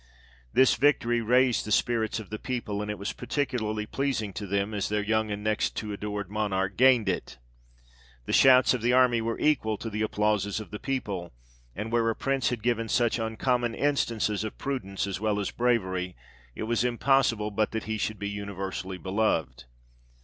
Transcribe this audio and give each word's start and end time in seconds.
This 0.51 0.73
victory 0.77 1.21
raised 1.21 1.63
the 1.63 1.71
spirits 1.71 2.19
of 2.19 2.31
the 2.31 2.39
people; 2.39 2.81
and 2.81 2.89
it 2.89 2.97
was 2.97 3.13
particularly 3.13 3.85
pleasing 3.85 4.33
to 4.33 4.47
them, 4.47 4.73
as 4.73 4.89
their 4.89 5.03
young 5.03 5.29
and 5.29 5.43
next 5.43 5.75
to 5.75 5.93
adored 5.93 6.27
Monarch 6.27 6.75
gained 6.75 7.07
it. 7.07 7.37
The 8.25 8.33
shouts 8.33 8.73
of 8.73 8.81
the 8.81 8.93
army 8.93 9.21
were 9.21 9.37
equal 9.37 9.77
to 9.77 9.91
the 9.91 10.01
applauses 10.01 10.59
of 10.59 10.71
the 10.71 10.79
people; 10.79 11.31
and 11.75 11.91
where 11.91 12.09
a 12.09 12.15
Prince 12.15 12.49
had 12.49 12.63
given 12.63 12.89
such 12.89 13.19
uncommon 13.19 13.75
instances 13.75 14.43
of 14.43 14.57
prudence 14.57 15.05
as 15.05 15.19
well 15.19 15.39
as 15.39 15.51
bravery, 15.51 16.15
it 16.55 16.63
was 16.63 16.83
impossible 16.83 17.51
but 17.51 17.69
that 17.69 17.83
he 17.83 17.99
should 17.99 18.17
be 18.17 18.27
universally 18.29 18.97
beloved. 18.97 19.65